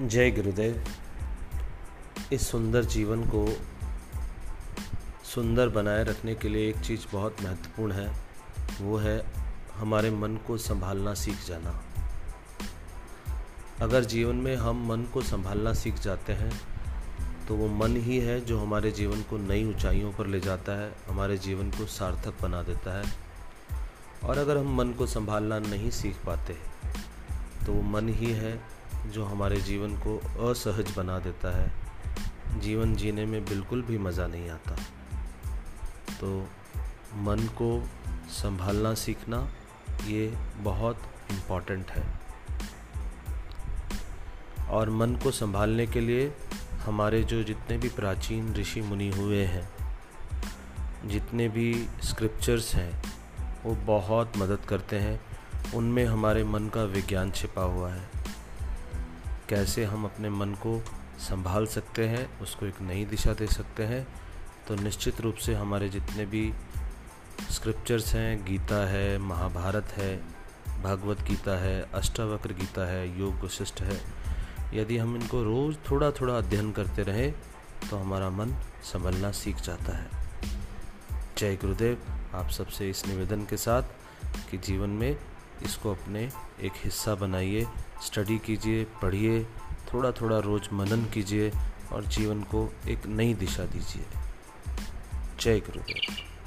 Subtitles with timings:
[0.00, 0.84] जय गुरुदेव।
[2.32, 3.46] इस सुंदर जीवन को
[5.24, 8.12] सुंदर बनाए रखने के लिए एक चीज़ बहुत महत्वपूर्ण है,
[8.80, 9.24] वो है
[9.74, 11.82] हमारे मन को संभालना सीख जाना।
[13.80, 16.52] अगर जीवन में हम मन को संभालना सीख जाते हैं
[17.48, 20.92] तो वो मन ही है जो हमारे जीवन को नई ऊंचाइयों पर ले जाता है,
[21.08, 23.12] हमारे जीवन को सार्थक बना देता है।
[24.24, 26.56] और अगर हम मन को संभालना नहीं सीख पाते
[27.68, 28.60] तो वो मन ही है
[29.06, 30.18] जो हमारे जीवन को
[30.50, 31.72] असहज बना देता है।
[32.60, 34.76] जीवन जीने में बिल्कुल भी मज़ा नहीं आता।
[36.20, 36.48] तो
[37.14, 37.88] मन को
[38.28, 39.52] संभालना सीखना,
[40.06, 42.20] ये बहुत इंपॉर्टेंट है।
[44.68, 46.34] और मन को संभालने के लिए
[46.84, 49.70] हमारे जो जितने भी प्राचीन ऋषि मुनि हुए हैं,
[51.08, 53.02] जितने भी स्क्रिप्चर्स हैं,
[53.64, 55.27] वो बहुत मदद करते हैं।
[55.74, 58.08] उनमें हमारे मन का विज्ञान छिपा हुआ है।
[59.48, 60.82] कैसे हम अपने मन को
[61.18, 64.06] संभाल सकते हैं, उसको एक नई दिशा दे सकते हैं
[64.68, 66.52] तो निश्चित रूप से हमारे जितने भी
[67.50, 70.16] स्क्रिप्चर्स हैं, गीता है, महाभारत है,
[70.82, 74.00] भागवत गीता है, अष्टावक्र गीता है, योग वशिष्ठ है,
[74.74, 77.34] यदि हम इनको रोज़ थोड़ा थोड़ा अध्ययन करते रहें
[77.90, 80.08] तो हमारा मन संभलना सीख जाता है।
[81.38, 82.02] जय गुरुदेव,
[82.34, 83.82] आप सबसे इस निवेदन के साथ
[84.50, 85.16] कि जीवन में
[85.62, 87.66] इसको अपने एक हिस्सा बनाइए
[88.04, 89.44] स्टडी कीजिए, पढ़िए
[89.94, 91.52] थोड़ा थोड़ा रोज़ मनन कीजिए
[91.92, 94.04] और जीवन को एक नई दिशा दीजिए।
[95.40, 96.37] जय गुरुदेव।